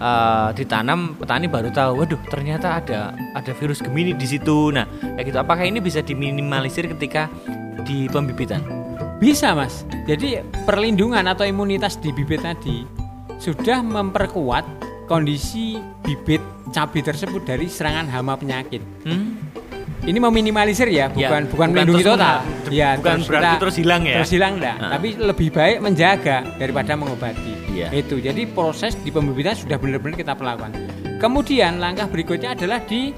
[0.00, 4.72] eh, ditanam petani baru tahu, waduh ternyata ada ada virus Gemini di situ.
[4.72, 4.88] Nah,
[5.20, 5.38] kayak gitu.
[5.38, 7.28] Apakah ini bisa diminimalisir ketika
[7.84, 8.84] di pembibitan?
[9.24, 12.84] bisa mas jadi perlindungan atau imunitas di bibit tadi
[13.38, 14.66] sudah memperkuat
[15.04, 16.40] kondisi bibit
[16.70, 19.36] cabai tersebut dari serangan hama penyakit Hmm?
[20.02, 22.36] ini meminimalisir ya Ya, bukan bukan, bukan melindungi terus total
[22.70, 24.14] ya bukan berarti kita- terus hilang ya?
[24.14, 24.90] terus hilang enggak Ah.
[24.90, 27.88] tapi lebih baik menjaga daripada mengobati Iya.
[27.90, 30.72] itu jadi proses di pembibitan sudah benar-benar kita perlakukan
[31.16, 33.12] kemudian langkah berikutnya adalah di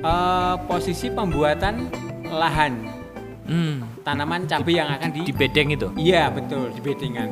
[0.00, 1.88] eh, posisi pembuatan
[2.26, 2.92] lahan
[3.44, 3.84] Hmm.
[4.00, 5.88] tanaman cabai yang akan di Di bedeng itu.
[5.94, 7.28] Iya betul di beddingan.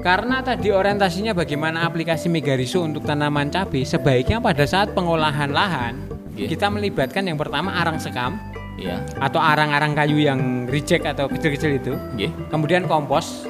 [0.00, 5.94] Karena tadi orientasinya bagaimana aplikasi Megariso untuk tanaman cabai, sebaiknya pada saat pengolahan lahan
[6.32, 6.48] Iya.
[6.48, 8.40] kita melibatkan yang pertama arang sekam
[8.80, 9.04] Iya.
[9.20, 12.32] atau arang-arang kayu yang reject atau kecil-kecil itu, Nggih.
[12.48, 13.44] kemudian kompos,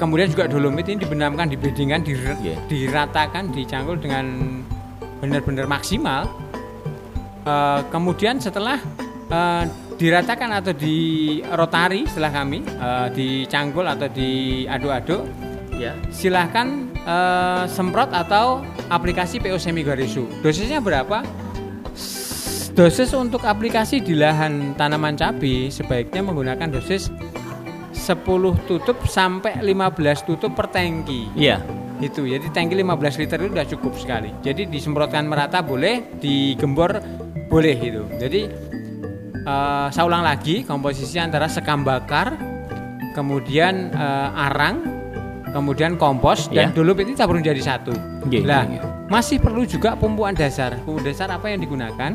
[0.00, 2.56] kemudian juga dolomit ini dibenamkan di beddingan, dir- Iya.
[2.66, 4.24] diratakan, dicangkul dengan
[5.20, 6.32] benar-benar maksimal.
[7.46, 8.80] Eh, kemudian setelah
[9.26, 9.64] eh,
[9.96, 10.96] diratakan atau di
[11.42, 15.22] rotari setelah kami eh, dicangkul atau diaduk-aduk,
[15.76, 15.92] Ya.
[16.08, 20.24] silahkan eh, semprot atau aplikasi POC Megariso.
[20.40, 21.20] Dosisnya berapa?
[21.92, 27.08] S- Dosis untuk aplikasi di lahan tanaman cabai sebaiknya menggunakan dosis
[27.96, 28.20] 10
[28.68, 29.96] tutup sampai 15
[30.28, 31.32] tutup per tangki.
[31.32, 31.64] Iya.
[31.96, 34.28] Itu jadi tangki 15 liter itu sudah cukup sekali.
[34.44, 37.00] Jadi disemprotkan merata boleh, digembor
[37.48, 38.04] boleh itu.
[38.20, 38.40] Jadi
[39.46, 42.34] eh, saya ulang lagi komposisi antara sekam bakar,
[43.12, 44.82] kemudian eh, arang,
[45.48, 46.74] kemudian kompos dan Ya.
[46.74, 47.94] dulu itu campur jadi satu.
[47.94, 48.82] Lah, nggih, nggih.
[49.06, 50.76] masih perlu juga pembuaan dasar.
[50.82, 52.12] Pembuaan dasar apa yang digunakan?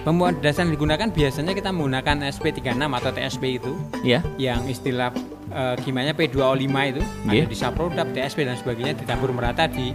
[0.00, 4.24] Pembuaan dasar yang digunakan biasanya kita menggunakan SP36 atau TSP itu Ya.
[4.38, 5.12] yang istilah
[5.50, 7.42] eh, kimianya P2O5 itu Nggih.
[7.42, 9.92] ada di Saprodap, TSP dan sebagainya ditabur merata di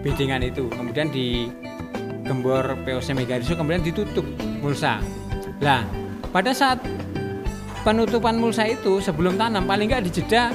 [0.00, 0.70] beddingan itu.
[0.70, 1.50] Kemudian di
[2.24, 4.24] gembor POC Megariso kemudian ditutup
[4.62, 5.02] mulsa.
[5.60, 5.86] Lah,
[6.30, 6.82] pada saat
[7.82, 10.50] penutupan mulsa itu sebelum tanam paling nggak dijeda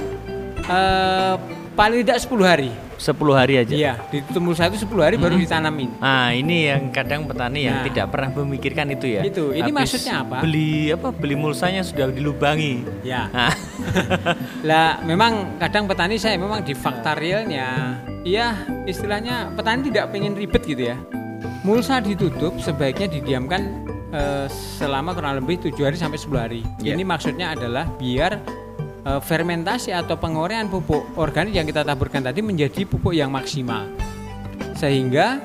[0.66, 1.34] eh,
[1.74, 2.72] paling tidak 10 hari.
[3.00, 3.72] 10 hari aja.
[3.72, 6.04] Iya, ditutup mulsa itu 10 hari baru ditanamin.
[6.04, 7.86] Ah, ini yang kadang petani yang Nah.
[7.88, 9.24] tidak pernah memikirkan itu ya.
[9.24, 10.44] Itu, ini Habis maksudnya apa?
[10.44, 11.08] Beli apa?
[11.16, 12.84] Beli mulsanya sudah dilubangi.
[13.08, 13.32] Ya.
[13.32, 13.56] Ah,
[14.68, 20.62] Lah memang kadang petani saya memang di fakta realnya Iya istilahnya petani tidak pengen ribet
[20.68, 21.00] gitu ya
[21.64, 26.96] Mulsa ditutup sebaiknya didiamkan eh, selama kurang lebih 7 hari sampai 10 hari Ya.
[26.96, 28.40] Ini maksudnya adalah biar
[29.06, 33.86] eh, fermentasi atau penguraian pupuk organik yang kita taburkan tadi menjadi pupuk yang maksimal
[34.78, 35.42] Sehingga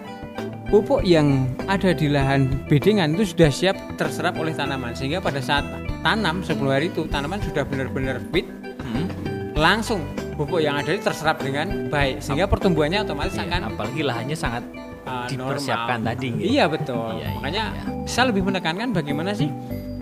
[0.71, 5.65] pupuk yang ada di lahan beddingan itu sudah siap terserap oleh tanaman Sehingga pada saat
[6.05, 8.45] tanam 10 hari itu tanaman sudah benar-benar fit
[8.85, 9.57] hmm.
[9.57, 10.05] langsung
[10.37, 14.63] pupuk yang ada itu terserap dengan baik sehingga pertumbuhannya otomatis Iya, akan apalagi lahannya sangat
[15.07, 16.11] uh, dipersiapkan normal.
[16.17, 16.27] tadi.
[16.35, 16.47] nggih.
[16.49, 17.09] Iya betul.
[17.21, 17.85] Iya, iya, Makanya iya.
[18.09, 19.49] saya lebih menekankan bagaimana sih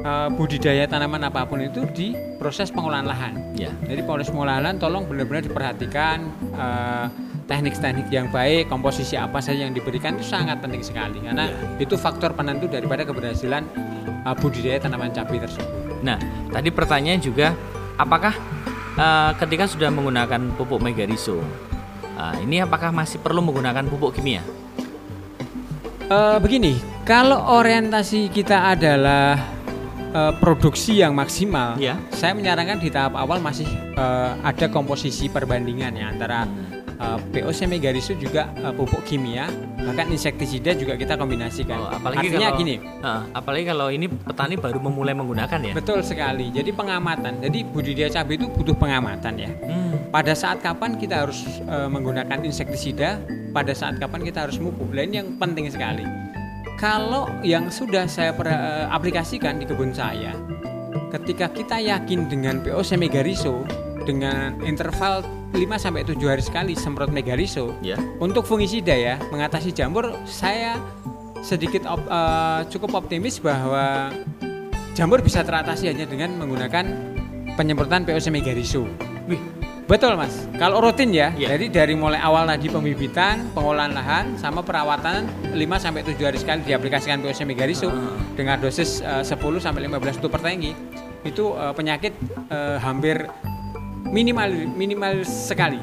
[0.03, 3.33] uh, budidaya tanaman apa pun itu di proses pengolahan lahan.
[3.55, 3.71] Ya.
[3.87, 6.19] Jadi proses pengolahan lahan tolong benar-benar diperhatikan
[6.57, 7.07] uh,
[7.47, 11.85] teknik-teknik yang baik, komposisi apa saja yang diberikan itu sangat penting sekali karena Iya.
[11.85, 13.67] itu faktor penentu daripada keberhasilan
[14.25, 15.69] uh, budidaya tanaman cabai tersebut.
[16.03, 16.19] Nah,
[16.51, 17.55] tadi pertanyaan juga
[17.95, 18.35] apakah
[18.99, 21.39] eh, ketika sudah menggunakan pupuk Megariso,
[22.19, 24.43] ah, ini apakah masih perlu menggunakan pupuk kimia?
[26.13, 26.77] Eh, begini,
[27.09, 29.33] kalau orientasi kita adalah
[30.13, 31.97] eh, produksi yang maksimal, Ya.
[32.13, 33.65] saya menyarankan di tahap awal masih
[33.97, 36.45] eh, ada komposisi perbandingan ya antara
[37.03, 41.77] eh, POC Megariso juga eh, pupuk kimia, bahkan insektisida juga kita kombinasikan.
[41.77, 45.73] Oh, apalagi Artinya kalau gini, Ah, apalagi kalau ini petani baru memulai menggunakan ya.
[45.75, 46.49] betul sekali.
[46.49, 49.51] Jadi pengamatan, jadi budidaya cabai itu butuh pengamatan ya.
[49.61, 53.19] Hmm, Pada saat kapan kita harus eh, menggunakan insektisida,
[53.51, 54.89] pada saat kapan kita harus pupuk.
[54.89, 56.07] Nah, ini yang penting sekali.
[56.77, 60.35] Kalau yang sudah saya per- eh, aplikasikan di kebun saya,
[61.11, 63.63] ketika kita yakin dengan POC Megariso
[64.03, 68.01] dengan interval 5 sampai 7 hari sekali semprot Megariso, ya.
[68.19, 70.81] untuk fungisida ya, mengatasi jamur saya
[71.41, 74.09] sedikit op- eh, cukup optimis bahwa
[74.93, 76.85] jamur bisa teratasi hanya dengan menggunakan
[77.55, 78.89] penyemprotan POC Megariso.
[79.29, 79.41] Wih,
[79.83, 80.47] Betul mas.
[80.57, 81.53] Kalau rutin ya, Iya.
[81.59, 86.63] jadi dari mulai awal tadi pembibitan, pengolahan lahan, sama perawatan 5 sampai 7 hari sekali
[86.65, 88.15] diaplikasikan POC Megariso Ah.
[88.33, 90.73] dengan dosis eh, 10 sampai 15 tutup per tangki,
[91.27, 92.15] itu eh, penyakit
[92.49, 93.27] eh, hampir
[94.13, 95.81] minimal minimal sekali.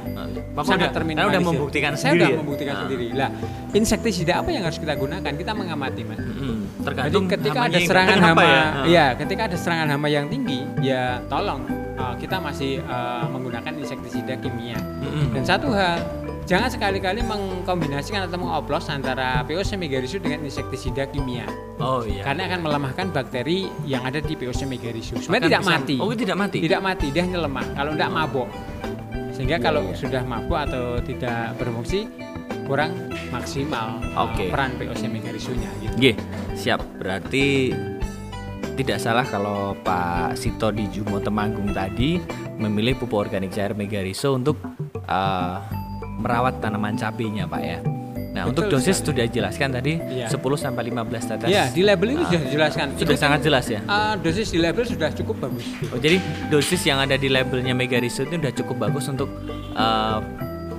[0.54, 1.34] Bapak Sangat terminimalisir.
[1.34, 2.38] Anda udah membuktikan Saya sendiri udah ya?
[2.38, 2.82] membuktikan Ah.
[2.86, 3.08] sendiri.
[3.16, 3.30] Lah,
[3.74, 5.32] insektisida apa yang harus kita gunakan?
[5.34, 6.20] Kita mengamati mas.
[6.20, 6.50] Jadi
[6.86, 8.64] tergantung ketika hamanya ada serangan hama, ya?
[8.86, 9.06] ya.
[9.18, 11.66] ketika ada serangan hama yang tinggi, ya tolong
[11.98, 14.78] uh, kita masih uh, menggunakan insektisida kimia.
[14.78, 15.34] Mm-mm.
[15.34, 15.98] Dan satu hal,
[16.46, 21.46] jangan sekali-kali mengkombinasikan atau mengoplos antara POC Megariso dengan insektisida kimia,
[21.78, 22.24] Oh iya.
[22.24, 25.16] karena akan melemahkan bakteri yang ada di POC Megariso.
[25.16, 26.58] Bahkan Sebenarnya tidak bisa- mati, Oh, tidak mati.
[26.60, 27.66] tidak mati, dia hanya lemah.
[27.74, 28.50] Kalau tidak mabok,
[29.32, 29.96] sehingga Iya, kalau iya.
[29.96, 32.00] sudah mabuk atau tidak berfungsi
[32.66, 32.92] kurang
[33.30, 34.54] maksimal uh, Oke.
[34.54, 35.70] peran POC Megarisonya.
[35.82, 35.96] Gitu.
[35.98, 36.16] Nggih,
[36.54, 36.82] siap.
[36.98, 37.74] Berarti
[38.76, 42.16] tidak salah kalau Pak Sito di Jumo Temanggung tadi
[42.56, 44.56] memilih pupuk organik cair Megariso untuk
[44.96, 45.56] eh,
[46.20, 47.80] merawat tanaman cabenya, Pak ya.
[48.30, 49.10] Nah, untuk Betul dosis sekali.
[49.10, 50.28] sudah jelaskan tadi Iya.
[50.30, 51.50] 10 sampai 15 tetes.
[51.50, 52.86] Iya, di label itu sudah dijelaskan.
[52.86, 52.96] Ah.
[52.96, 53.80] Sudah Itu sangat jelas ya.
[53.82, 55.66] eh, dosis di label sudah cukup bagus.
[55.88, 59.28] Oh, jadi dosis yang ada di labelnya Megariso itu udah cukup bagus untuk
[59.72, 60.20] eh,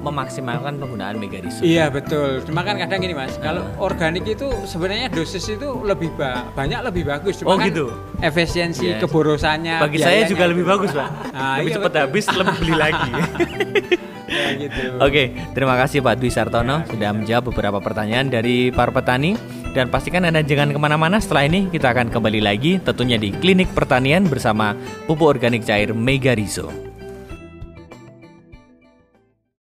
[0.00, 1.60] memaksimalkan penggunaan Megariso.
[1.60, 2.40] Iya betul.
[2.42, 3.82] Cuma kan kadang gini mas, kalau Ah.
[3.82, 7.42] organik itu sebenarnya dosis itu lebih ba- banyak lebih bagus.
[7.42, 7.90] Oh, Cuma kan gitu?
[8.20, 9.02] Efisiensi Yes.
[9.02, 9.76] keborosannya.
[9.76, 11.08] Bagi saya juga lebih bagus, Pak.
[11.34, 12.02] Ah, lebih iya, cepat betul.
[12.06, 13.10] habis, lebih beli lagi.
[14.30, 15.02] Ya, gitu.
[15.02, 19.34] Oke, terima kasih Pak Dwi Sartono sudah menjawab beberapa pertanyaan dari para petani
[19.74, 23.74] dan pastikan Anda jangan ke mana-mana setelah ini kita akan kembali lagi tentunya di Klinik
[23.74, 24.78] Pertanian bersama
[25.10, 26.89] pupuk organik cair Megarizo.